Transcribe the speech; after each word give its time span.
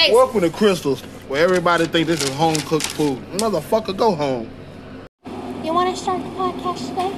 Stacy. 0.00 0.14
Welcome 0.14 0.40
to 0.40 0.48
Krystals, 0.48 1.02
where 1.28 1.44
everybody 1.44 1.84
think 1.84 2.06
this 2.06 2.22
is 2.22 2.30
home 2.30 2.56
cooked 2.56 2.86
food. 2.86 3.18
Motherfucker, 3.32 3.94
go 3.94 4.14
home. 4.14 4.48
You 5.62 5.74
want 5.74 5.94
to 5.94 6.02
start 6.02 6.22
the 6.22 6.30
podcast 6.30 6.88
today? 6.88 7.12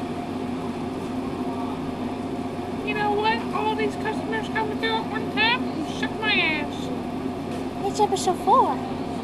You 2.84 2.94
know 2.94 3.12
what? 3.12 3.38
All 3.54 3.76
these 3.76 3.94
customers 3.94 4.48
coming 4.48 4.80
through 4.80 4.96
at 4.96 5.06
one 5.12 5.30
time 5.30 5.62
and 5.62 6.00
shook 6.00 6.10
my 6.20 6.32
ass. 6.32 6.88
It's 7.86 8.00
episode 8.00 8.38
four. 8.38 8.74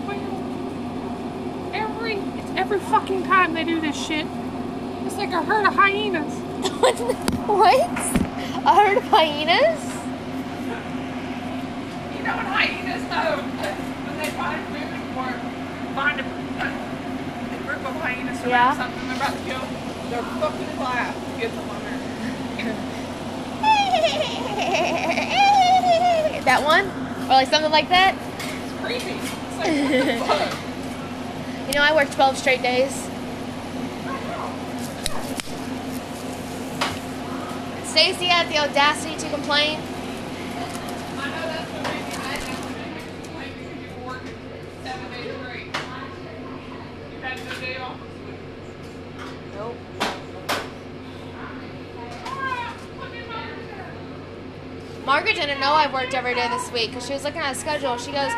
Well, 0.07 1.71
every 1.75 2.15
it's 2.15 2.51
every 2.55 2.79
fucking 2.79 3.25
time 3.25 3.55
they 3.55 3.65
do 3.65 3.81
this 3.81 3.97
shit. 3.97 4.27
It's 5.05 5.17
like 5.17 5.33
a 5.33 5.43
herd 5.43 5.67
of 5.67 5.75
hyenas. 5.75 6.33
what? 7.49 7.75
A 8.65 8.75
herd 8.75 8.99
of 8.99 9.05
hyenas? 9.09 9.98
Hyenas 12.33 13.03
know? 13.11 13.37
When 13.39 14.19
they 14.19 14.31
find 14.31 14.61
food 14.69 14.93
or 15.17 15.33
find 15.95 16.21
a, 16.21 16.25
a 16.25 17.59
group 17.67 17.83
of 17.87 17.95
hyenas 18.01 18.39
around 18.41 18.51
Yeah. 18.51 18.77
something 18.77 19.07
they're 19.09 19.17
about 19.17 19.33
to 19.37 19.43
kill, 19.45 19.65
they're 20.11 20.23
fucking 20.23 20.67
to 20.69 21.41
get 21.41 21.51
them 21.55 21.71
on 21.71 21.81
there. 21.85 21.99
that 26.45 26.63
one? 26.65 26.87
Or 27.27 27.35
like 27.35 27.49
something 27.49 27.71
like 27.71 27.89
that? 27.91 28.15
It's 28.39 28.73
creepy. 28.83 29.19
It's 29.19 29.59
like, 29.59 29.69
what 29.69 30.07
the 30.07 30.25
fuck? 30.27 30.59
You 31.69 31.75
know, 31.75 31.83
I 31.83 31.93
work 31.95 32.11
12 32.11 32.39
straight 32.39 32.63
days. 32.63 32.93
Stacy 37.85 38.27
had 38.27 38.49
the 38.49 38.59
audacity 38.59 39.17
to 39.17 39.29
complain. 39.31 39.81
I 39.81 39.83
know 41.29 41.43
that's 41.43 41.71
what 41.73 41.83
made 41.83 42.05
me 42.05 42.17
mad. 42.17 42.41
That's 42.41 42.61
what 42.61 42.73
made 42.79 42.93
me 42.95 43.03
complain 43.23 43.51
because 43.59 43.77
you 43.83 43.89
were 43.99 44.07
working 44.07 44.37
seven 44.85 45.07
days 45.13 45.33
straight. 45.43 45.67
You 47.13 47.19
had 47.21 47.37
no 47.45 47.55
day 47.61 47.77
off 47.79 47.97
this 48.01 48.15
week. 48.25 48.41
Nope. 49.57 49.77
Ah, 52.25 52.75
put 53.01 53.09
me 53.11 53.19
on 53.21 53.27
there. 53.29 53.93
Margaret 55.09 55.37
didn't 55.37 55.59
know 55.59 55.73
I 55.73 55.91
worked 55.91 56.13
every 56.13 56.35
day 56.35 56.47
this 56.49 56.71
week 56.71 56.91
because 56.91 57.07
she 57.07 57.15
was 57.15 57.25
looking 57.25 57.41
at 57.41 57.57
a 57.57 57.59
schedule. 57.59 57.97
She 57.97 58.13
goes, 58.13 58.31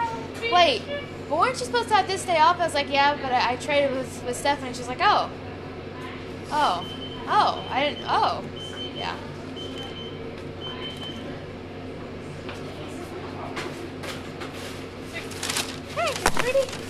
Wait, 0.53 0.83
but 1.29 1.37
weren't 1.37 1.59
you 1.59 1.65
supposed 1.67 1.89
to 1.89 1.95
have 1.97 2.07
this 2.07 2.25
day 2.25 2.39
off? 2.39 2.61
I 2.61 2.65
was 2.65 2.75
like, 2.75 2.89
Yeah, 2.89 3.17
but 3.21 3.33
I, 3.33 3.55
I 3.55 3.57
traded 3.57 3.91
with, 3.91 4.23
with 4.25 4.37
Stephanie. 4.37 4.73
She's 4.73 4.87
like, 4.87 5.01
Oh. 5.01 5.29
Oh. 6.53 6.87
Oh. 7.27 7.67
I 7.71 7.89
didn't. 7.89 8.05
Oh. 8.07 8.45
Yeah. 8.95 9.17
Hey, 15.97 16.13
pretty. 16.37 16.81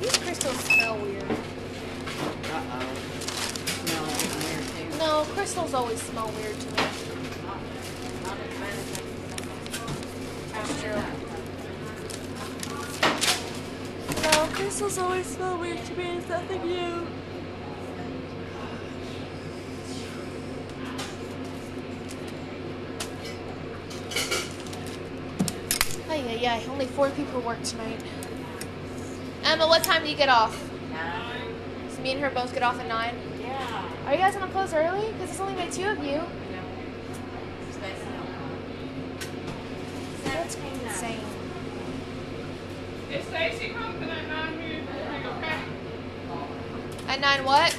These 0.00 0.16
Krystals 0.16 0.56
smell 0.64 0.96
weird. 0.96 1.30
Uh-oh. 1.30 2.88
Smell 3.84 4.02
like 4.02 4.32
weird 4.40 4.64
too. 4.64 4.98
No, 4.98 5.24
Krystals 5.34 5.74
always 5.74 6.00
smell 6.00 6.28
weird 6.28 6.58
to 6.58 6.66
me. 6.68 6.76
Not, 7.44 7.60
not 8.24 8.38
as 8.40 8.54
bad 8.58 8.72
as 8.72 8.96
That's 10.52 10.74
true. 10.80 11.02
No, 14.22 14.32
Krystals 14.56 14.96
always 15.02 15.26
smell 15.26 15.58
weird 15.58 15.84
to 15.84 15.94
me. 15.96 16.16
It's 16.16 16.28
nothing 16.30 16.62
new. 16.66 17.06
Yeah. 26.40 26.60
Only 26.70 26.86
four 26.86 27.10
people 27.10 27.40
work 27.42 27.62
tonight. 27.62 28.00
Emma, 29.44 29.66
what 29.66 29.84
time 29.84 30.02
do 30.02 30.08
you 30.08 30.16
get 30.16 30.28
off? 30.28 30.58
Nine. 30.90 31.54
So 31.90 32.00
me 32.00 32.12
and 32.12 32.20
her 32.20 32.30
both 32.30 32.54
get 32.54 32.62
off 32.62 32.80
at 32.80 32.88
nine. 32.88 33.14
Yeah. 33.40 33.88
Are 34.06 34.12
you 34.12 34.18
guys 34.18 34.34
gonna 34.34 34.50
close 34.50 34.72
early? 34.72 35.12
Because 35.12 35.30
it's 35.30 35.40
only 35.40 35.54
been 35.54 35.70
two 35.70 35.88
of 35.88 36.02
you. 36.02 36.22
That's 40.24 40.56
insane. 40.56 41.20
If 43.10 43.28
Stacy 43.28 43.68
comes 43.70 44.02
in 44.02 44.08
at 44.08 44.28
nine 44.28 44.86
go 45.22 45.32
back. 45.40 45.64
At 47.08 47.20
nine, 47.20 47.44
what? 47.44 47.76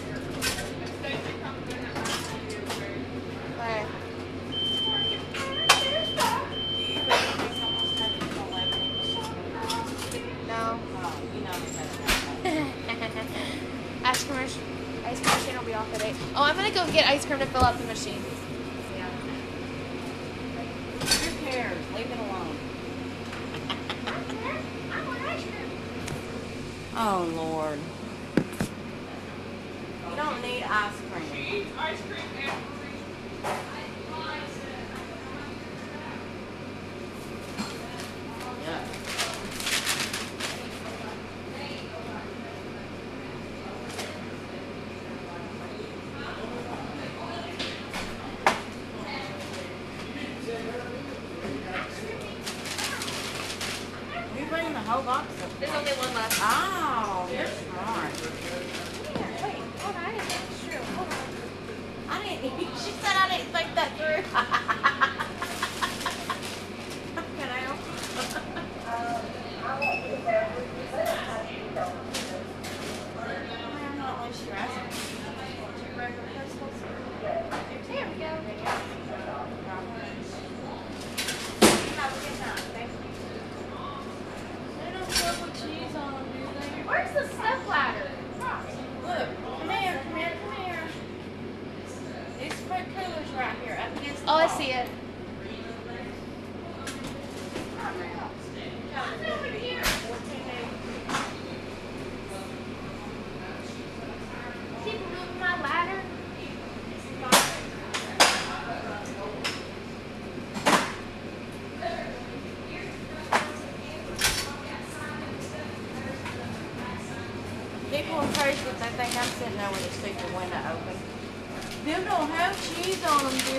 Have 123.01 123.45
cheese 123.45 123.50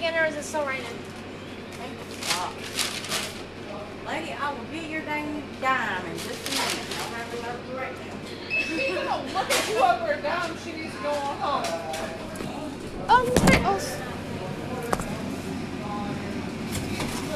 again, 0.00 0.16
or 0.16 0.24
is 0.26 0.34
it 0.34 0.44
still 0.44 0.64
raining? 0.64 0.86
Make 1.78 1.92
it 1.92 2.10
stop. 2.22 2.54
Lady, 4.06 4.32
I 4.32 4.50
will 4.50 4.64
get 4.72 4.88
your 4.88 5.02
dang 5.02 5.42
dime 5.60 6.06
in 6.06 6.16
just 6.16 6.48
a 6.48 6.52
minute. 6.52 6.86
I'll 7.00 7.10
have 7.10 7.34
it 7.34 7.44
over 7.44 7.76
right 7.76 7.92
now. 8.06 8.16
She 8.48 8.94
don't 8.94 9.26
look 9.34 9.50
at 9.50 9.68
you 9.68 9.76
over 9.76 10.12
a 10.12 10.22
dime. 10.22 10.56
She 10.64 10.72
needs 10.72 10.96
to 10.96 11.02
go 11.02 11.10
on 11.10 11.36
home. 11.36 11.64
Oh, 13.10 13.28
okay. 13.28 13.62
oh. 13.62 13.78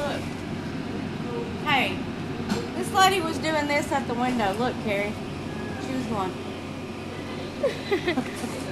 Look. 0.01 0.21
Hey, 1.67 1.99
this 2.77 2.91
lady 2.93 3.21
was 3.21 3.37
doing 3.37 3.67
this 3.67 3.91
at 3.91 4.07
the 4.07 4.15
window. 4.15 4.53
Look, 4.53 4.73
Carrie. 4.83 5.13
She 5.85 5.93
was 5.93 6.05
going. 6.07 6.33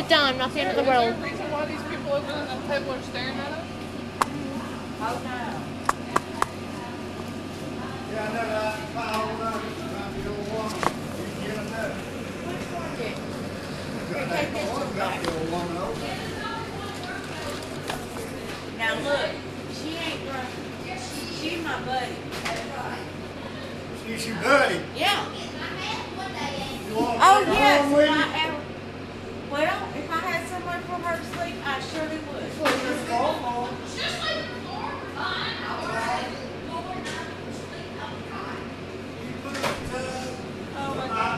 It's 0.00 0.08
a 0.08 0.10
dime, 0.16 0.38
not 0.38 0.54
the 0.54 0.60
end 0.60 0.70
of 0.70 0.76
the 0.76 0.80
Is 0.80 0.86
there 0.88 0.98
world. 0.98 1.14
a 1.14 1.22
reason 1.22 1.50
why 1.52 1.66
these 1.66 1.82
people 1.82 2.12
over 2.14 2.32
on 2.32 2.46
the 2.48 2.54
table 2.68 2.92
are 2.92 3.02
staring 3.02 3.36
at 3.36 3.52
us? 3.52 3.66
Oh 5.02 5.20
no. 5.28 5.60
Take 14.30 14.52
this 14.52 14.68
one 14.70 14.88
back. 14.96 15.20
Now 18.78 18.94
look, 19.04 19.30
she 19.74 19.88
ain't 19.96 20.24
right. 20.30 20.48
She's 21.42 21.60
my 21.62 21.76
buddy. 21.82 22.16
She's 24.06 24.26
your 24.28 24.36
buddy. 24.36 24.80
Yeah. 24.96 25.26
You 25.28 26.96
Oh 26.96 27.44
to 27.44 27.50
take 27.50 27.54
her 27.54 27.60
yes. 27.60 27.82
home 27.84 27.92
If 27.92 27.96
with 27.98 28.08
I 28.08 28.12
you? 28.16 28.22
ever, 28.48 28.60
well, 29.50 29.88
if 29.96 30.10
I 30.10 30.18
had 30.18 30.46
somewhere 30.48 30.80
for 30.86 30.94
her 30.94 31.16
to 31.18 31.24
sleep, 31.24 31.56
I 31.66 31.80
surely 31.80 32.18
would. 32.18 32.50
Oh 40.72 40.94
my 40.94 41.08
God. 41.08 41.30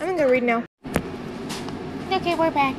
I'm 0.00 0.08
gonna 0.08 0.18
go 0.18 0.28
read 0.30 0.42
now. 0.42 0.64
Okay, 2.10 2.34
we're 2.34 2.41
back. 2.54 2.76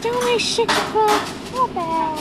Don't 0.00 0.24
I 0.24 0.36
shake 0.38 0.68
the 0.68 0.74
club? 0.74 1.28
Not 1.52 1.74
bad. 1.74 2.18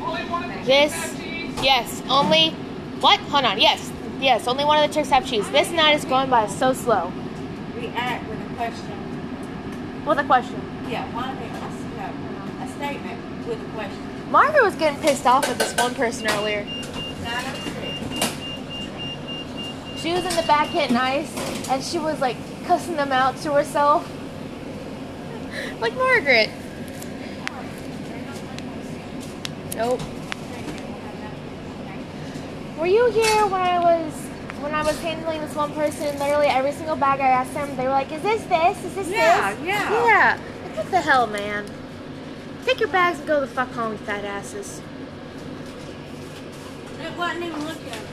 Only 0.00 0.22
of 0.22 0.60
the 0.60 0.64
This, 0.66 0.92
chicks 0.92 0.92
have 0.92 1.18
cheese. 1.22 1.62
yes, 1.62 2.02
only, 2.10 2.50
what? 3.00 3.18
Hold 3.20 3.44
on, 3.44 3.60
yes, 3.60 3.90
yes, 4.20 4.46
only 4.46 4.64
one 4.64 4.82
of 4.82 4.88
the 4.88 4.94
chicks 4.94 5.08
have 5.08 5.24
cheese. 5.26 5.48
This 5.50 5.70
night 5.70 5.94
is 5.94 6.04
going 6.04 6.28
by 6.28 6.46
so 6.48 6.72
slow. 6.74 7.10
React 7.76 8.28
with 8.28 8.40
a 8.40 8.54
question. 8.56 10.04
With 10.04 10.18
a 10.18 10.24
question. 10.24 10.60
Yeah, 10.90 11.14
one 11.14 11.34
thing, 11.36 11.50
a 11.50 12.68
statement 12.76 13.46
with 13.46 13.60
a 13.60 13.72
question. 13.74 14.30
Margaret 14.30 14.64
was 14.64 14.74
getting 14.74 15.00
pissed 15.00 15.26
off 15.26 15.48
at 15.48 15.58
this 15.58 15.74
one 15.76 15.94
person 15.94 16.26
earlier. 16.28 16.66
Nine 20.04 20.12
six. 20.12 20.12
She 20.12 20.12
was 20.12 20.24
in 20.24 20.40
the 20.40 20.46
back 20.46 20.68
hitting 20.68 20.96
ice, 20.96 21.68
and 21.68 21.82
she 21.82 21.98
was 21.98 22.20
like 22.20 22.36
cussing 22.66 22.96
them 22.96 23.12
out 23.12 23.36
to 23.38 23.52
herself. 23.52 24.10
like 25.80 25.94
Margaret. 25.94 26.50
Nope. 29.76 30.00
Were 32.78 32.86
you 32.86 33.10
here 33.10 33.46
when 33.46 33.60
I 33.60 33.78
was 33.78 34.12
when 34.60 34.74
I 34.74 34.82
was 34.82 34.98
handling 35.00 35.40
this 35.40 35.54
one 35.54 35.72
person? 35.72 36.18
Literally 36.18 36.46
every 36.46 36.72
single 36.72 36.96
bag 36.96 37.20
I 37.20 37.28
asked 37.28 37.54
them, 37.54 37.76
they 37.76 37.84
were 37.84 37.90
like, 37.90 38.12
"Is 38.12 38.22
this 38.22 38.42
this? 38.44 38.84
Is 38.84 38.94
this 38.94 39.08
Yeah, 39.08 39.54
this?" 39.54 39.66
yeah. 39.66 39.92
Yeah. 40.06 40.40
Like, 40.64 40.76
what 40.76 40.90
the 40.90 41.00
hell, 41.00 41.26
man? 41.26 41.66
Take 42.64 42.80
your 42.80 42.88
bags 42.88 43.18
and 43.18 43.28
go 43.28 43.40
the 43.40 43.46
fuck 43.46 43.70
home, 43.72 43.92
you 43.92 43.98
fat 43.98 44.24
asses. 44.24 44.80
It 47.02 47.16
wasn't 47.18 47.44
even 47.44 47.64
looking 47.64 47.92
up 47.92 47.98
there. 47.98 48.03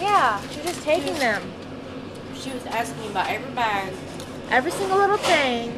Yeah, 0.00 0.40
you're 0.54 0.64
just 0.64 0.82
taking 0.82 1.14
them. 1.14 1.42
She 2.34 2.50
was 2.50 2.64
asking 2.66 3.02
me 3.02 3.08
about 3.08 3.28
every 3.28 3.52
bag, 3.52 3.92
Every 4.48 4.70
single 4.72 4.96
little 4.96 5.18
thing. 5.18 5.70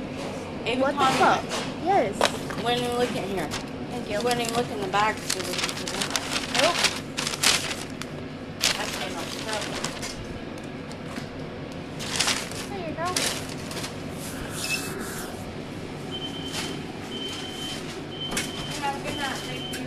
even 0.64 0.80
What 0.80 0.92
the 0.92 1.04
fuck? 1.18 1.44
Yes. 1.84 2.16
When 2.62 2.80
you 2.80 2.88
look 2.92 3.14
in 3.16 3.24
here. 3.24 3.48
Thank 3.90 4.08
You 4.08 4.18
wouldn't 4.22 4.42
even 4.42 4.54
look 4.54 4.70
in 4.70 4.80
the 4.80 4.86
bag 4.86 5.16
was. 5.16 5.40
Nope. 6.62 6.76
I 8.78 8.84
came 8.86 9.16
up. 9.18 9.24
There 12.68 12.78
you 12.78 12.94
go. 12.94 13.06
Have 18.80 18.94
a 18.96 19.08
good 19.08 19.16
night. 19.18 19.81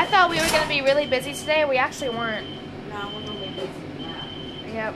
I 0.00 0.06
thought 0.06 0.30
we 0.30 0.36
were 0.36 0.48
gonna 0.48 0.66
be 0.66 0.80
really 0.80 1.04
busy 1.04 1.34
today. 1.34 1.66
We 1.66 1.76
actually 1.76 2.08
weren't. 2.16 2.48
No, 2.88 3.12
we're 3.14 3.20
gonna 3.20 3.38
be 3.38 3.48
busy 3.48 3.68
tonight. 3.98 4.30
Yep. 4.66 4.94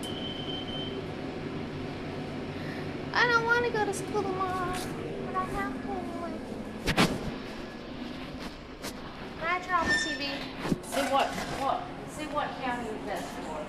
I 3.12 3.26
don't 3.26 3.44
want 3.44 3.66
to 3.66 3.70
go 3.70 3.84
to 3.84 3.92
school 3.92 4.23
tomorrow, 4.23 4.73
but 5.26 5.37
I 5.37 5.44
have 5.44 5.75
to 5.82 5.90
anyway. 5.90 6.32
Can 9.40 9.46
I 9.46 9.58
turn 9.61 9.75
off 9.75 9.88
the 9.88 9.92
TV? 9.92 10.30
See 10.84 11.02
what 11.12 11.26
what 11.61 11.82
see 12.16 12.25
what 12.28 12.49
county 12.62 12.88
is 12.88 12.96
best 13.04 13.26
for. 13.44 13.61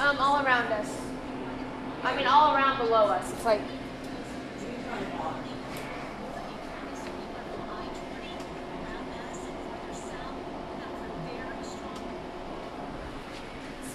Um, 0.00 0.16
all 0.16 0.42
around 0.42 0.72
us. 0.72 0.90
I 2.02 2.16
mean, 2.16 2.26
all 2.26 2.56
around 2.56 2.78
below 2.78 3.08
us. 3.08 3.30
It's 3.30 3.44
like 3.44 3.60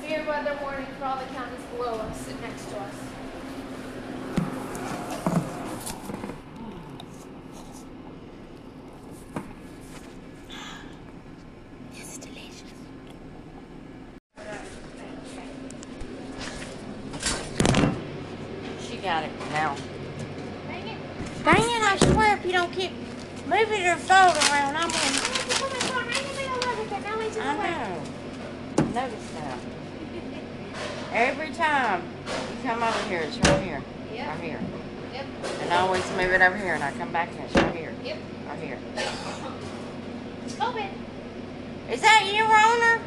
severe 0.06 0.27
weather 0.27 0.58
warning 0.62 0.86
for 1.00 1.06
all 1.06 1.18
the 1.18 1.25
counties 1.34 1.66
below 1.75 1.94
us 1.96 2.27
and 2.30 2.42
next 2.42 2.66
to 2.70 2.77
us. 2.80 2.94
It's 11.98 12.18
delicious. 12.20 12.63
She 18.88 18.95
got 19.06 19.24
it 19.24 19.30
now. 19.52 19.76
Dang 20.68 20.88
it. 20.88 20.98
Dang 21.44 21.62
it, 21.62 21.82
I 21.84 21.96
swear 22.12 22.38
if 22.38 22.44
you 22.44 22.52
don't 22.52 22.74
keep 22.74 22.92
moving 23.46 23.84
your 23.84 23.98
phone 23.98 24.36
around, 24.50 24.76
I'm 24.76 24.90
gonna 24.90 25.36
I 27.38 27.56
know. 27.70 28.94
Notice 28.94 29.30
that. 29.36 29.60
Every 31.14 31.52
time 31.52 32.02
you 32.26 32.64
come 32.64 32.82
over 32.82 33.08
here, 33.08 33.20
it's 33.20 33.38
right 33.38 33.62
here. 33.62 33.84
Yep. 34.12 34.28
Right 34.28 34.40
here. 34.40 34.60
Yep. 35.14 35.26
And 35.62 35.74
I 35.74 35.82
always 35.82 36.10
move 36.12 36.32
it 36.32 36.42
over 36.42 36.58
here 36.58 36.74
and 36.74 36.84
I 36.84 36.92
come 36.94 37.12
back 37.12 37.30
and 37.30 37.42
it's 37.42 37.54
right 37.54 37.76
here. 37.76 37.94
Yep. 38.04 38.18
Right 38.48 38.60
here. 38.60 38.80
Open. 40.60 40.90
Is 41.92 42.02
that 42.02 42.26
you, 42.34 42.44
Rona? 42.44 43.04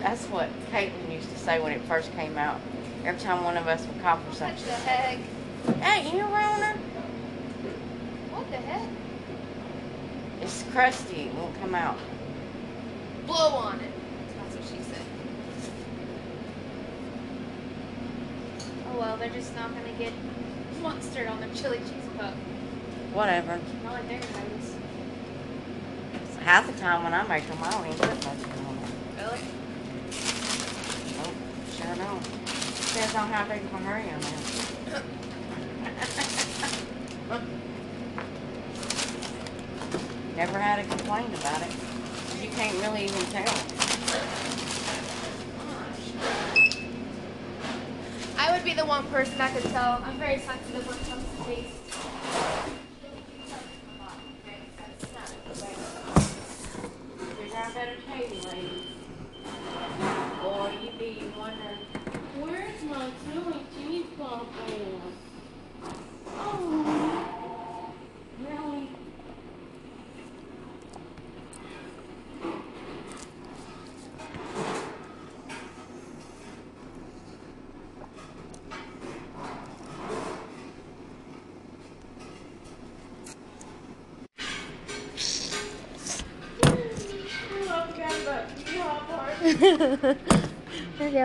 That's 0.00 0.24
what 0.26 0.48
Caitlin 0.70 1.12
used 1.12 1.30
to 1.30 1.38
say 1.38 1.60
when 1.60 1.72
it 1.72 1.82
first 1.82 2.10
came 2.12 2.38
out. 2.38 2.60
Every 3.04 3.20
time 3.20 3.44
one 3.44 3.56
of 3.56 3.66
us 3.66 3.86
would 3.86 4.00
call 4.02 4.16
for 4.16 4.22
What 4.30 4.36
something. 4.36 4.64
the 4.64 4.72
heck? 4.72 5.18
Hey, 5.82 6.16
you, 6.16 6.22
Rona? 6.22 6.74
What 8.32 8.50
the 8.50 8.56
heck? 8.56 8.88
It's 10.40 10.64
crusty. 10.72 11.22
It 11.22 11.34
won't 11.34 11.58
come 11.60 11.74
out. 11.74 11.98
Blow 13.26 13.36
on 13.56 13.80
it. 13.80 13.90
That's 14.38 14.56
what 14.56 14.64
she 14.64 14.82
said. 14.84 15.02
Oh 18.90 18.98
well, 18.98 19.16
they're 19.16 19.28
just 19.30 19.54
not 19.54 19.70
gonna 19.74 19.92
get 19.98 20.12
mustard 20.82 21.26
on 21.28 21.40
their 21.40 21.48
chili 21.54 21.78
cheese 21.78 22.08
pup. 22.18 22.34
whatever. 23.12 23.58
Not 23.84 23.92
like 23.94 24.08
they're 24.08 24.20
gonna 24.20 24.48
notice. 24.48 24.76
Half 26.44 26.66
the 26.66 26.78
time 26.78 27.02
when 27.04 27.14
I 27.14 27.26
make 27.26 27.46
them, 27.48 27.58
I 27.62 27.70
don't 27.70 27.86
even 27.86 27.98
put 27.98 28.08
much 28.10 28.26
on 28.26 28.40
them. 28.64 28.78
Really? 29.16 29.40
Nope, 31.16 31.34
sure 31.74 31.94
don't. 31.96 32.43
Depends 32.94 33.16
on 33.16 33.26
how 33.26 33.44
big 33.48 33.60
of 33.64 33.74
a 33.74 33.78
hurry 33.78 34.04
I'm 34.04 34.22
in. 34.22 34.30
Never 40.36 40.58
had 40.60 40.78
a 40.78 40.84
complaint 40.84 41.34
about 41.36 41.62
it. 41.62 41.72
You 42.40 42.50
can't 42.50 42.78
really 42.82 43.06
even 43.06 43.20
tell. 43.32 43.52
I 48.38 48.52
would 48.52 48.62
be 48.62 48.74
the 48.74 48.84
one 48.86 49.04
person 49.08 49.38
that 49.38 49.52
could 49.56 49.68
tell. 49.72 50.00
I'm 50.04 50.16
very 50.16 50.38
sensitive 50.38 50.86
when 50.86 50.96
it 50.96 51.08
comes 51.08 51.24
to 51.24 51.44
taste. 51.50 51.74
Figure 57.42 57.56
out 57.56 57.74
better 57.74 57.96
Katie 58.06 58.40
lady. 58.46 58.86
Boy, 60.40 60.70
you'd 60.80 60.96
be 60.96 61.24
wondering, 61.36 61.93
where's 63.26 63.44
my 63.46 63.62
chili 63.74 64.04
cheese 64.14 65.00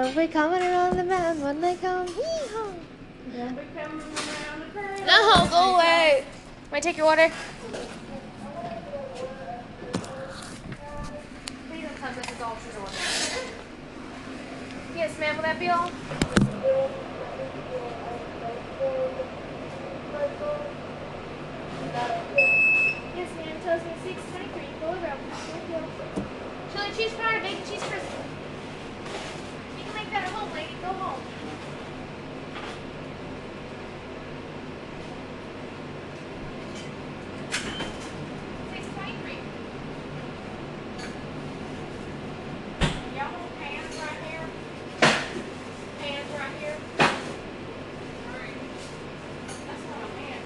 They'll 0.10 0.28
be 0.28 0.34
coming 0.34 0.64
around 0.64 0.98
the 0.98 1.04
bend 1.04 1.44
when 1.44 1.62
they 1.62 1.76
come. 1.76 2.08
Hee-haw. 2.08 2.72
No, 5.06 5.48
go 5.52 5.76
away. 5.76 6.26
May 6.72 6.78
I 6.78 6.80
take 6.80 6.98
your 6.98 7.06
water? 7.06 7.32
Please 11.70 11.84
don't 11.84 11.98
tell 11.98 12.10
me 12.10 12.16
this 12.16 12.32
is 12.32 12.42
all 12.42 12.58
sugar 12.58 12.80
water. 12.80 12.96
Yes, 14.96 15.20
ma'am. 15.20 15.36
Will 15.36 15.44
that 15.44 15.60
be 15.60 15.70
all? 15.70 15.92
Yes, 23.16 23.30
ma'am. 23.38 23.62
Tells 23.64 23.84
me 23.84 23.92
six 24.04 24.22
twenty-three. 24.32 24.70
Go 24.82 24.88
around. 24.88 25.20
Chili 26.74 26.90
cheese 26.98 27.14
powder, 27.14 27.42
bacon 27.42 27.64
cheese 27.70 27.84
crisp. 27.84 28.08
At 30.12 30.28
home, 30.30 30.52
lady. 30.54 30.76
Go 30.82 30.88
home. 30.88 31.22
Six 38.74 38.86
twenty-three. 38.96 39.40
Y'all 43.16 43.32
want 43.32 43.52
pans 43.60 43.96
right 44.00 44.20
here? 44.30 44.48
Pans 46.00 46.32
right 46.32 46.56
here? 46.60 46.78
That's 49.68 49.84
what 49.84 49.98
I 49.98 50.08
meant. 50.20 50.44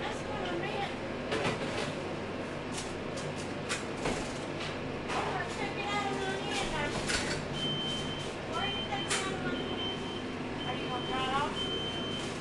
That's 0.00 0.20
what 0.20 0.40
I 0.40 0.50
meant. 0.58 0.92
Oh, 5.12 5.28
I 5.36 5.44
took 5.50 5.74
it 5.76 5.88
out 5.90 6.04
of 6.06 6.14
my 6.16 6.32
hand 6.40 6.68
now. 6.72 6.88
Why 8.50 8.62
you 8.66 8.72
take 8.90 9.06
it 9.06 9.12
out 9.12 9.32
of 9.32 9.38
my 9.44 9.50
hand? 9.50 10.00
Are 10.66 10.74
you 10.74 10.84
gonna 10.88 11.06
dry 11.06 11.24
it 11.24 11.34
off? 11.34 11.54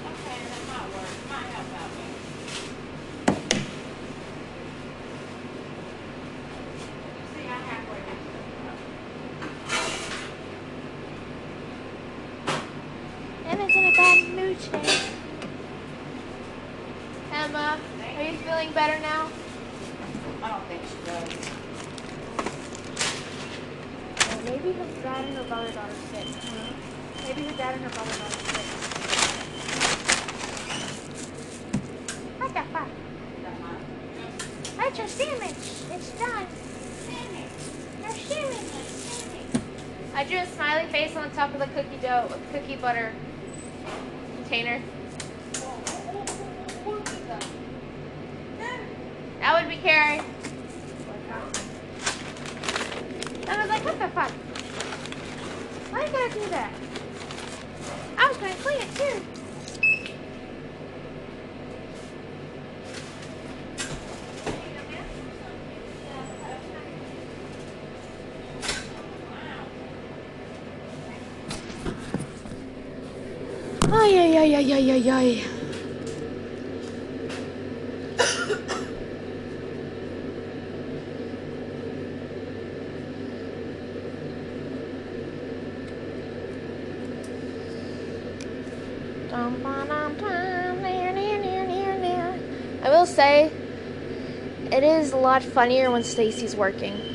Okay, 0.09 0.39
that 0.49 0.61
might 0.69 0.88
work, 0.93 1.13
might 1.29 1.49
help 1.53 1.71
out 1.79 1.91
me. 1.97 2.07
See, 7.33 7.45
I 7.45 7.49
halfway 7.49 8.01
did 8.07 8.19
Emma's 13.49 13.75
in 13.75 13.83
a 13.85 13.88
bad 13.95 14.17
mood 14.29 14.57
today. 14.59 14.99
Emma, 17.33 17.67
are 18.15 18.23
you 18.23 18.38
feeling 18.38 18.71
better 18.73 18.99
now? 18.99 19.29
I 20.43 20.45
don't 20.49 20.65
think 20.67 20.81
she 20.88 20.97
does. 21.05 21.29
maybe 24.49 24.71
her 24.71 24.85
dad 25.03 25.25
and 25.25 25.38
her 25.38 25.43
brother 25.43 25.71
got 25.71 25.85
her 25.85 25.95
sick. 26.12 26.27
Maybe 27.23 27.43
her 27.43 27.57
dad 27.57 27.75
and 27.75 27.83
her 27.83 27.89
brother 27.89 28.12
got 28.12 28.33
her 28.33 28.39
sick. 28.49 28.65
What 32.39 32.49
the 32.53 32.63
fuck? 32.73 32.89
That 33.43 33.55
might. 33.62 33.83
That's 34.77 34.97
your 34.97 35.07
sandwich. 35.07 35.55
It's 35.91 36.12
done. 36.12 36.47
Your 38.01 38.12
sandwich. 38.12 38.65
I 40.15 40.23
drew 40.23 40.39
a 40.39 40.45
smiley 40.47 40.88
face 40.89 41.15
on 41.15 41.28
top 41.39 41.53
of 41.53 41.60
the 41.62 41.67
cookie 41.67 41.96
dough, 42.01 42.27
cookie 42.51 42.75
butter 42.75 43.13
container. 44.36 44.81
That 49.39 49.62
would 49.62 49.69
be 49.69 49.77
Carrie. 49.77 50.19
I 53.48 53.62
was 53.62 53.69
like, 53.69 53.86
what 53.86 54.00
the 54.00 54.10
fuck? 54.10 54.31
Why 55.91 56.05
you 56.05 56.12
gotta 56.12 56.34
do 56.34 56.50
that? 56.50 56.74
I 58.17 58.27
was 58.27 58.36
gonna 58.36 58.53
clean 58.55 58.81
it 58.81 58.96
too. 58.96 59.38
Ay, 74.60 74.74
ay, 74.74 74.92
ay, 74.92 75.10
ay. 75.10 75.44
I 92.84 92.89
will 92.89 93.06
say, 93.06 93.50
it 94.74 94.84
is 94.84 95.13
a 95.13 95.16
lot 95.16 95.42
funnier 95.42 95.89
when 95.89 96.04
Stacy's 96.04 96.58
working. 96.58 97.00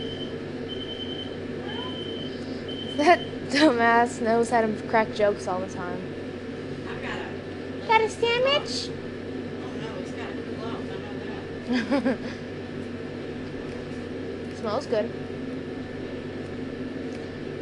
That 2.96 3.20
dumbass 3.50 4.22
knows 4.22 4.48
how 4.48 4.62
to 4.62 4.68
crack 4.88 5.12
jokes 5.12 5.46
all 5.46 5.60
the 5.60 5.68
time. 5.68 6.13
I've 8.04 8.10
a, 8.10 8.14
sandwich? 8.14 8.90
oh 9.64 9.72
no, 9.80 9.88
he's 10.02 10.10
got 10.12 10.28
a 10.28 10.32
cool 10.42 10.66
I 10.66 11.80
know 11.80 12.00
that. 12.00 12.18
Smells 14.58 14.86
good. 14.86 15.10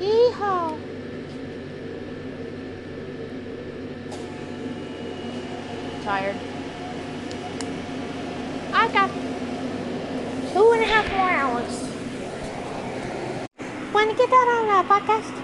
Yeehaw. 0.01 0.79
Tired. 6.03 6.37
I 8.73 8.89
got 8.89 9.11
two 10.53 10.73
and 10.73 10.83
a 10.83 10.87
half 10.87 11.09
more 11.13 11.31
hours. 11.31 11.75
Want 13.95 14.11
to 14.11 14.17
get 14.17 14.29
that 14.29 14.47
on 14.59 14.67
the 14.67 14.83
podcast? 14.93 15.35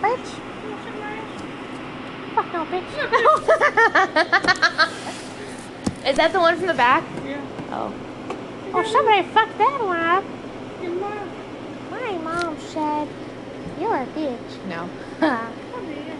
Bitch? 0.00 0.49
Fuck 2.50 2.70
no, 2.70 2.78
bitch. 2.78 2.86
Is 6.06 6.16
that 6.16 6.32
the 6.32 6.40
one 6.40 6.56
from 6.56 6.66
the 6.66 6.74
back? 6.74 7.04
Yeah. 7.24 7.40
Oh. 7.70 7.92
Oh, 8.72 8.82
somebody 8.84 9.22
fucked 9.28 9.58
that 9.58 9.84
one 9.84 10.00
up. 10.00 10.24
Your 10.82 10.92
mom. 10.92 11.28
My 11.90 12.12
mom 12.18 12.58
said, 12.58 13.08
You're 13.78 13.96
a 13.96 14.06
bitch. 14.06 14.64
No. 14.68 14.88
Come 15.20 15.86
here. 15.86 16.16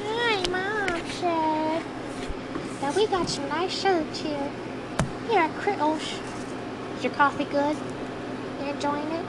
My 0.00 0.44
mom 0.50 1.02
said 1.10 1.82
that 2.80 2.94
we 2.94 3.06
got 3.06 3.28
some 3.28 3.48
nice 3.48 3.80
shirts 3.80 4.20
here. 4.20 4.50
Here, 5.28 5.48
Krittles. 5.60 5.78
Oh, 5.80 6.96
is 6.96 7.04
your 7.04 7.12
coffee 7.14 7.44
good? 7.44 7.76
You 8.72 8.76
enjoying 8.76 9.10
it? 9.12 9.24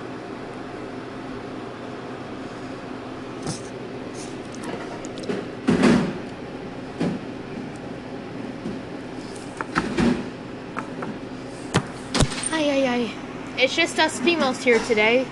Ay, 12.52 12.70
ay, 12.70 12.88
ay. 12.88 13.12
It's 13.58 13.76
just 13.76 14.00
us 14.00 14.20
females 14.20 14.64
here 14.64 14.80
today. 14.80 15.26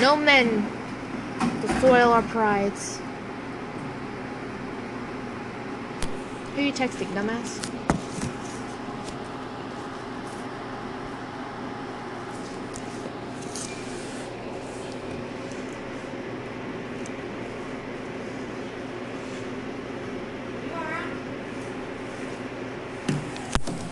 No 0.00 0.16
men 0.16 0.66
to 1.62 1.80
soil 1.80 2.10
our 2.12 2.22
prides. 2.22 2.98
Who 6.54 6.62
are 6.62 6.64
you 6.64 6.72
texting, 6.72 7.06
dumbass? 7.14 7.68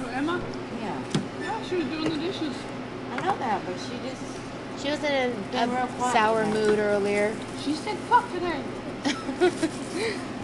Oh, 0.03 0.09
Emma? 0.13 0.43
Yeah. 0.81 1.03
Yeah, 1.41 1.63
she 1.63 1.77
was 1.77 1.87
doing 1.87 2.05
the 2.11 2.19
dishes. 2.19 2.55
I 3.13 3.17
know 3.23 3.37
that, 3.39 3.65
but 3.65 3.77
she 3.81 3.99
just. 4.09 4.23
She 5.01 5.07
was 5.07 5.13
in 5.13 5.71
a 5.71 6.13
sour 6.13 6.45
today. 6.45 6.53
mood 6.53 6.79
earlier. 6.79 7.35
She 7.65 7.73
said 7.73 7.97
fuck 8.01 8.31
today. 8.33 8.61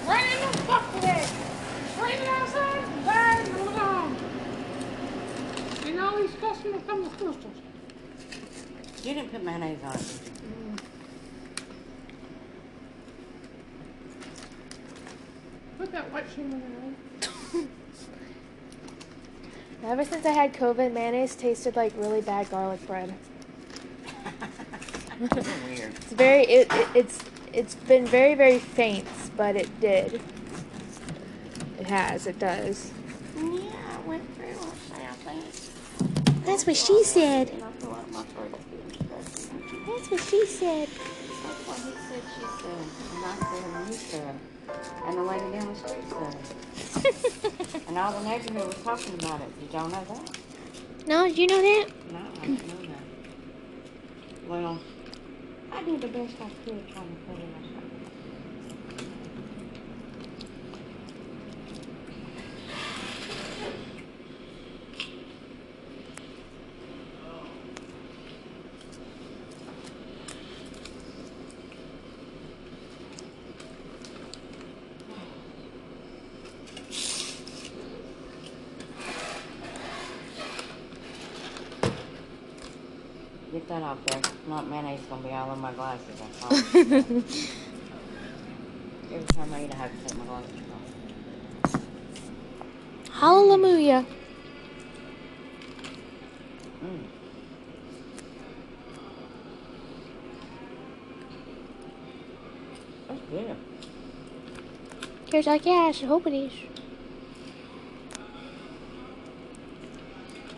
Right 0.06 0.32
in 0.32 0.40
the 0.50 0.58
fuck 0.64 0.94
today. 0.94 1.26
Raining 2.00 2.28
outside, 2.28 3.04
bad, 3.04 3.46
and 3.46 3.56
we're 3.56 3.72
home. 3.72 4.16
And 5.84 6.00
all 6.00 6.16
these 6.16 6.34
customers 6.40 6.80
come 6.86 7.02
with 7.04 7.12
Krystals. 7.18 9.04
You 9.04 9.14
didn't 9.14 9.30
put 9.30 9.44
mayonnaise 9.44 9.78
on 9.84 9.94
it. 9.94 10.00
did? 10.00 10.80
Put 15.76 15.92
that 15.92 16.10
white 16.10 16.24
shimmer 16.34 16.56
in 16.56 17.68
Ever 19.84 20.04
since 20.04 20.24
I 20.24 20.30
had 20.30 20.54
COVID, 20.54 20.92
mayonnaise 20.92 21.36
tasted 21.36 21.76
like 21.76 21.92
really 21.98 22.22
bad 22.22 22.48
garlic 22.50 22.86
bread. 22.86 23.12
That's 25.20 25.48
weird. 25.64 25.94
It's 25.94 26.12
very 26.12 26.42
it, 26.42 26.72
it 26.72 26.88
it's 26.94 27.24
it's 27.52 27.74
been 27.74 28.06
very 28.06 28.34
very 28.34 28.58
faint, 28.58 29.06
but 29.36 29.56
it 29.56 29.80
did. 29.80 30.20
It 31.78 31.86
has. 31.86 32.26
It 32.26 32.38
does. 32.38 32.92
Yeah, 33.36 33.42
I 33.42 34.08
went 34.08 34.34
through 34.34 34.48
it. 34.48 34.58
I 34.92 35.12
think. 35.12 36.44
That's 36.44 36.66
what 36.66 36.76
she 36.76 37.02
said. 37.04 37.50
And 37.50 37.64
I 37.64 37.70
feel 37.72 37.90
like 37.90 38.12
my 38.12 38.22
throat 38.22 38.54
is 38.58 38.64
getting 38.66 38.88
disgusting. 39.08 39.84
That's 39.86 40.10
what 40.10 40.20
she 40.20 40.46
said. 40.46 40.88
That's 40.88 41.66
what 41.66 41.76
he 41.78 41.92
said, 42.08 42.22
she 42.34 42.44
said. 42.62 42.80
And 43.14 43.24
I 43.24 43.36
said, 43.36 43.64
and 43.74 43.86
you 43.88 43.94
said. 43.94 44.34
And 45.06 45.18
the 45.18 45.22
lady 45.22 45.50
down 45.52 45.66
the 45.66 45.78
street 45.78 46.04
said. 46.94 47.82
and 47.88 47.98
all 47.98 48.12
the 48.12 48.28
neighborhood 48.28 48.66
was 48.66 48.82
talking 48.82 49.14
about 49.14 49.40
it. 49.40 49.60
Did 49.60 49.72
y'all 49.72 49.88
know 49.88 50.04
that? 50.04 50.38
No, 51.06 51.26
did 51.26 51.38
you 51.38 51.46
know 51.46 51.62
that? 51.62 51.86
No, 52.12 52.18
I 52.18 52.46
didn't 52.46 52.68
know 52.68 52.86
that. 52.88 54.48
Well, 54.48 54.78
I 55.72 55.82
did 55.82 56.00
the 56.00 56.08
best 56.08 56.34
I 56.40 56.48
could 56.64 56.88
trying 56.92 57.08
to 57.08 57.16
put 57.26 57.38
it 57.38 57.42
aside. 57.42 57.82
Get 83.52 83.68
that 83.68 83.82
off 83.82 83.98
there. 84.06 84.20
Not 85.10 85.22
mayonnaise 85.22 85.22
gonna 85.22 85.22
be 85.22 85.32
all 85.34 85.52
in 85.52 85.60
my 85.60 85.72
glasses. 85.72 86.20
I 86.20 86.26
promise. 86.40 86.74
Every 89.12 89.26
time 89.28 89.52
I 89.52 89.64
eat, 89.64 89.72
I 89.72 89.76
have 89.76 89.90
to 89.92 89.98
take 90.04 90.18
my 90.18 90.24
glasses 90.24 90.52
off. 90.72 91.80
Hallelujah. 93.12 94.06
Mm. 96.84 97.04
That's 103.08 103.20
good. 103.30 103.56
Here's 105.30 105.46
like, 105.46 105.66
yeah, 105.66 105.72
I 105.72 105.92
should 105.92 106.08
hope 106.08 106.26
it 106.26 106.34
is. 106.34 106.52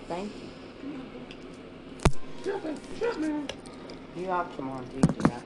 Thank 0.09 0.33
you. 0.33 0.49
Shut 2.45 2.65
it, 2.65 2.79
shut 2.99 3.21
me. 3.21 3.45
You 4.19 4.27
have 4.27 4.49
some 4.57 4.65
more 4.65 4.81
juice, 4.81 5.17
right? 5.23 5.43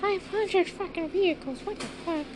Five 0.00 0.26
hundred 0.28 0.68
fucking 0.68 1.08
vehicles. 1.08 1.58
What 1.64 1.80
the 1.80 1.86
fuck? 1.86 2.26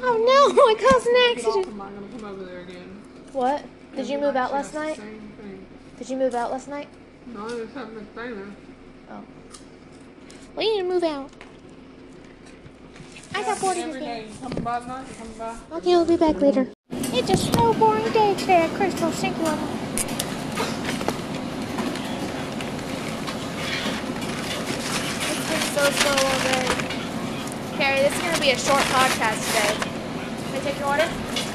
Oh 0.00 0.16
no! 0.16 0.62
I 0.68 0.74
caused 0.74 1.06
an 1.06 1.14
Get 1.14 1.46
off, 1.46 1.56
accident. 1.56 1.80
I'm 1.80 1.94
gonna 1.94 2.08
come 2.08 2.24
over 2.24 2.44
there 2.44 2.60
again. 2.62 3.02
What? 3.32 3.64
Did 3.94 4.08
you 4.08 4.18
move 4.18 4.36
out 4.36 4.52
last 4.52 4.72
has 4.72 4.96
the 4.96 5.02
night? 5.04 5.27
Did 5.98 6.10
you 6.10 6.16
move 6.16 6.34
out 6.36 6.52
last 6.52 6.68
night? 6.68 6.88
No, 7.26 7.48
something 7.74 7.98
to 7.98 8.04
say 8.14 8.32
there. 8.32 8.46
Oh. 9.10 9.24
Well, 10.54 10.64
you 10.64 10.76
need 10.76 10.82
to 10.82 10.94
move 10.94 11.02
out. 11.02 11.28
I 13.34 13.42
got 13.42 13.60
bored 13.60 13.76
of 13.78 13.92
day, 13.94 14.26
game. 14.30 14.62
by 14.62 14.78
tonight, 14.78 15.06
you 15.08 15.14
coming 15.16 15.38
by. 15.38 15.56
Okay, 15.78 15.90
we'll 15.90 16.04
be 16.04 16.16
back 16.16 16.40
later. 16.40 16.68
It's 16.90 17.30
a 17.30 17.36
slow, 17.36 17.74
boring 17.74 18.10
day 18.12 18.34
today 18.36 18.62
at 18.62 18.70
Crystal 18.76 19.10
Synchro. 19.10 19.58
It's 25.30 25.50
been 25.50 25.62
so 25.74 25.90
slow 25.90 26.28
all 26.28 26.38
day. 26.44 27.76
Carrie, 27.76 28.00
this 28.02 28.14
is 28.14 28.22
going 28.22 28.34
to 28.34 28.40
be 28.40 28.50
a 28.50 28.58
short 28.58 28.82
podcast 28.82 29.44
today. 29.48 29.74
Can 30.46 30.54
I 30.54 30.60
take 30.60 30.78
your 30.78 30.88
order? 30.88 31.47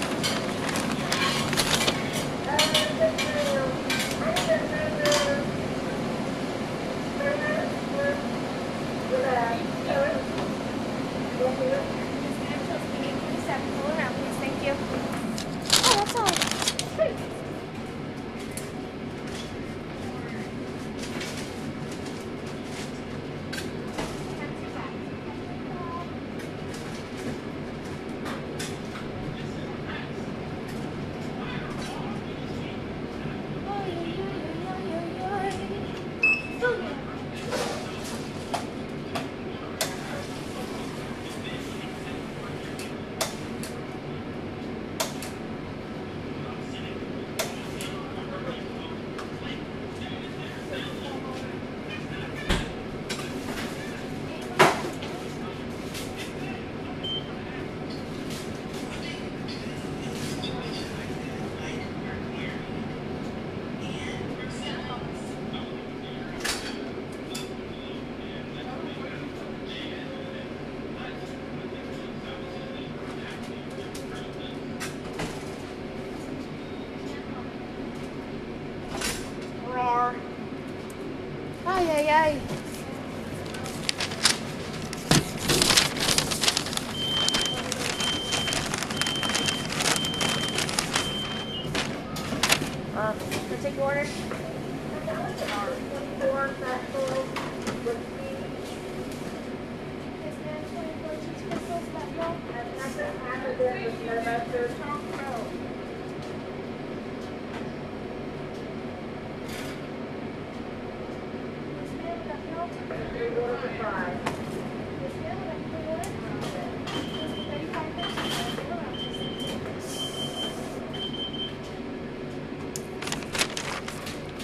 That 104.33 104.51
they're 104.51 104.67
talking 104.67 105.13
about. 105.13 105.45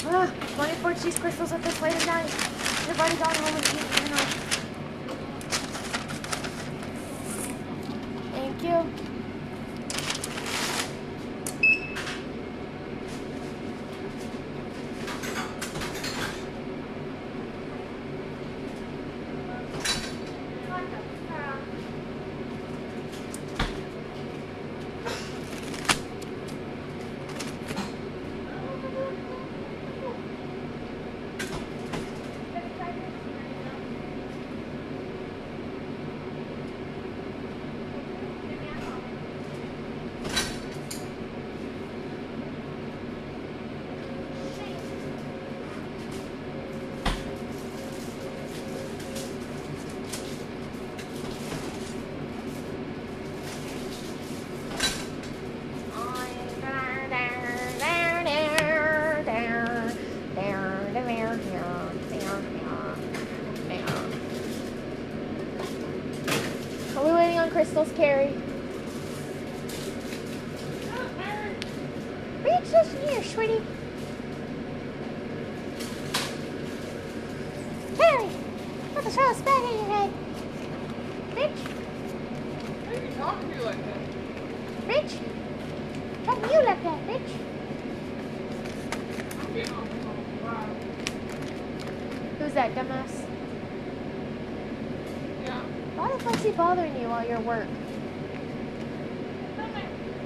Ah, 0.05 0.31
money 0.55 0.73
for 0.73 0.93
cheese 0.93 1.17
Krystals 1.17 1.51
at 1.51 1.63
this 1.63 1.81
late 1.81 1.95
at 1.95 2.05
night. 2.05 2.25
Everybody 2.25 3.15
gone 3.15 3.33
home 3.33 3.55
and 3.55 3.65
eating 3.65 3.88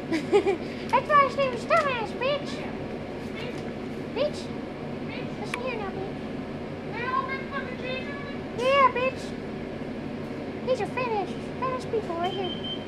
That's 0.09 1.07
why 1.07 1.27
his 1.27 1.37
name 1.37 1.53
is 1.53 1.65
dumbass, 1.65 2.11
bitch. 2.19 2.49
Bitch. 4.15 4.39
Listen 5.41 5.61
here 5.61 5.77
now, 5.77 5.89
bitch. 5.89 6.15
Yeah, 8.59 8.91
bitch. 8.91 9.21
These 10.67 10.81
are 10.81 10.87
fat 10.87 11.27
ass 11.61 11.85
people 11.85 12.15
right 12.15 12.33
here. 12.33 12.82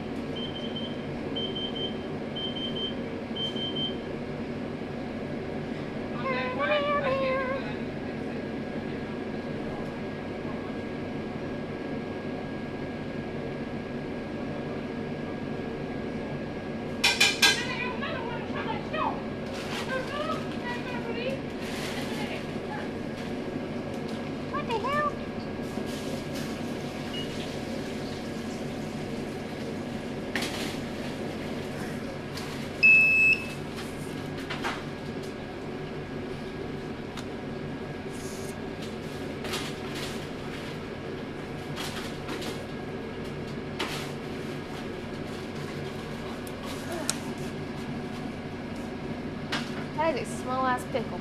That 50.05 50.21
is 50.21 50.29
a 50.29 50.35
small 50.43 50.67
ass 50.67 50.85
pickle. 50.91 51.19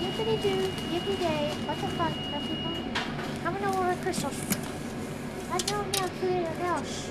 Yippity 0.00 0.42
doo, 0.42 0.72
yippee 0.90 1.18
day, 1.20 1.54
what 1.66 1.80
the 1.80 1.86
fuck, 1.86 2.12
people? 2.48 2.72
I'm 3.46 3.52
gonna 3.54 3.78
order. 3.78 3.94
I 5.52 5.58
don't 5.58 5.96
have 6.00 6.10
food 6.10 6.30
in 6.30 6.42
your 6.42 6.52
house. 6.66 7.10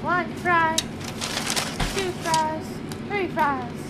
One 0.00 0.32
fry, 0.36 0.76
two 1.94 2.10
fries, 2.22 2.66
three 3.10 3.28
fries. 3.28 3.82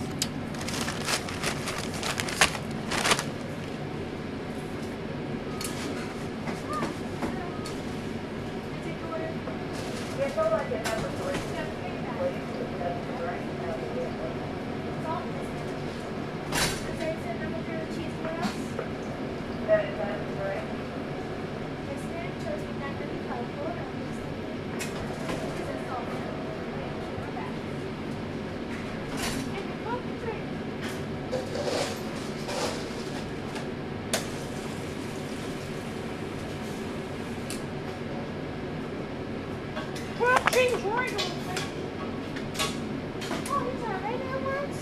Oh, 43.49 43.59
these 43.63 43.83
are 43.83 43.99
regular 44.03 44.39
ones? 44.39 44.79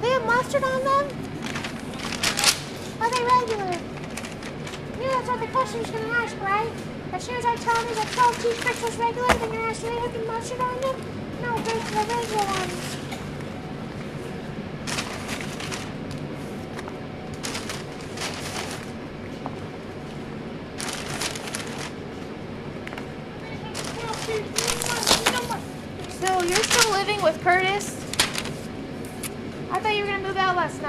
They 0.00 0.10
have 0.10 0.24
mustard 0.52 0.70
on 0.70 0.84
them? 0.84 1.04
Are 3.00 3.10
they 3.10 3.24
regular? 3.24 3.72
You 4.98 5.06
know 5.06 5.12
that's 5.12 5.28
what 5.28 5.40
the 5.40 5.46
customer's 5.46 5.90
gonna 5.90 6.12
ask, 6.12 6.38
right? 6.40 6.70
As 7.12 7.24
soon 7.24 7.36
as 7.36 7.46
I 7.46 7.56
tell 7.56 7.74
them 7.74 7.94
that 7.94 8.08
12 8.12 8.42
cheese 8.42 8.60
Krystals 8.60 8.98
regular, 8.98 9.28
they're 9.28 9.48
gonna 9.48 9.60
ask, 9.60 9.80
do 9.80 9.88
they 9.88 9.96
have 9.96 10.12
the 10.12 10.18
mustard 10.26 10.60
on 10.60 10.80
them? 10.80 10.96
No, 11.40 11.56
they're 11.56 11.74
the 11.74 12.14
regular 12.14 12.44
ones. 12.44 13.01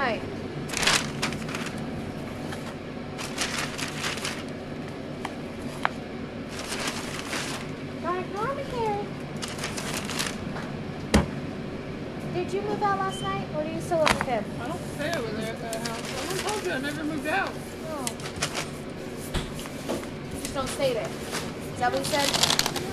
right. 0.04 0.20
Did 12.34 12.52
you 12.52 12.60
move 12.62 12.82
out 12.82 12.98
last 12.98 13.22
night, 13.22 13.46
or 13.56 13.64
do 13.64 13.70
you 13.70 13.80
still 13.80 13.98
live 14.00 14.18
with 14.18 14.22
him? 14.26 14.44
I 14.60 14.66
don't 14.68 14.84
stay 14.96 15.12
over 15.18 15.32
there 15.36 15.52
at 15.54 15.60
that 15.62 15.88
house. 15.88 16.46
I 16.46 16.50
told 16.50 16.66
you 16.66 16.72
I 16.72 16.78
never 16.78 17.04
moved 17.04 17.26
out. 17.26 17.52
Oh. 17.88 18.06
You 20.34 20.40
just 20.42 20.54
don't 20.54 20.68
stay 20.68 20.92
there. 20.92 21.08
Is 21.08 21.78
that 21.78 21.92
what 21.92 22.00
you 22.00 22.04
said? 22.04 22.83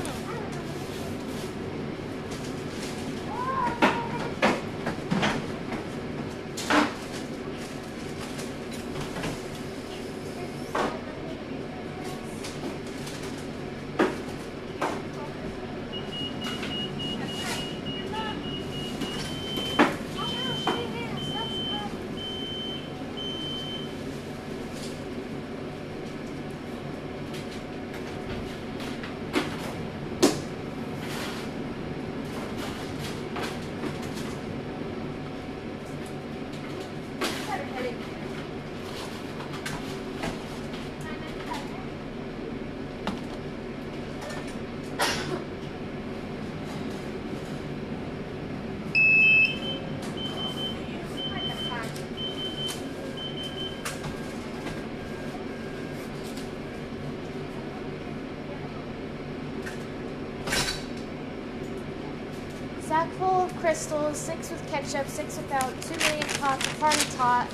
Krystals, 63.71 64.15
six 64.15 64.51
with 64.51 64.69
ketchup, 64.69 65.07
six 65.07 65.38
without, 65.38 65.71
two 65.84 65.95
million 65.99 66.27
pots, 66.41 66.67
party 66.77 67.05
tot, 67.15 67.47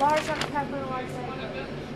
large 0.00 0.26
on 0.30 0.38
pepper, 0.38 0.86
large 0.86 1.04
on 1.04 1.89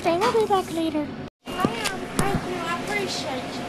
Thursday. 0.00 0.24
I'll 0.24 0.32
be 0.32 0.46
back 0.46 0.72
later. 0.72 1.06
I 1.46 1.50
am. 1.50 1.98
Thank 2.18 2.44
you. 2.48 2.56
I 2.56 2.80
appreciate 2.82 3.54
you. 3.54 3.64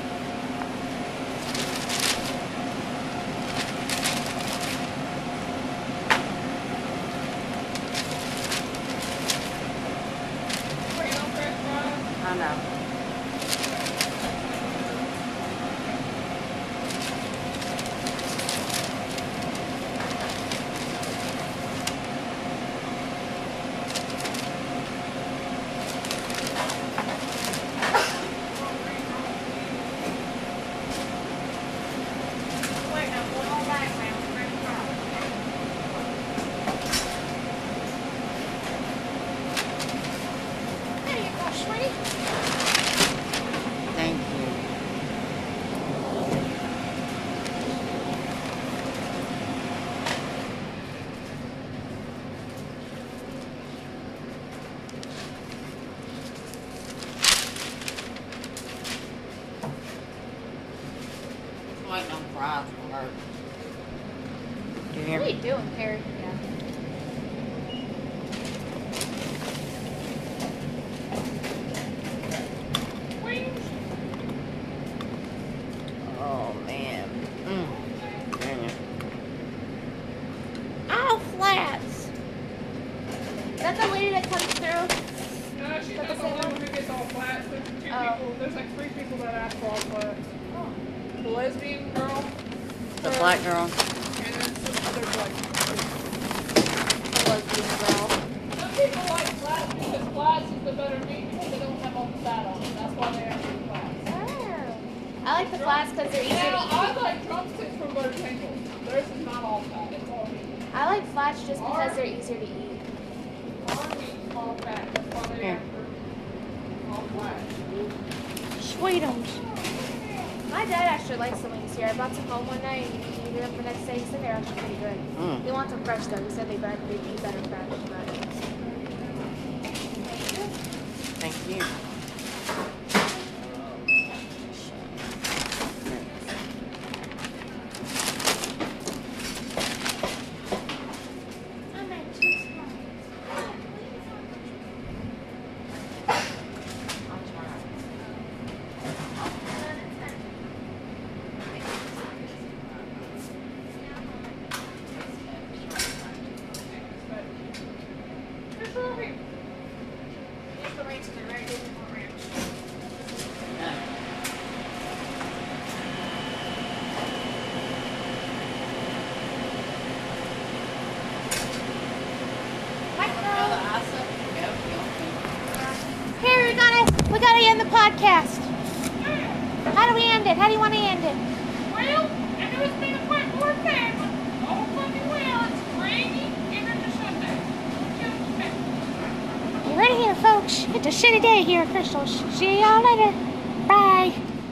I 12.22 12.36
know. 12.38 12.79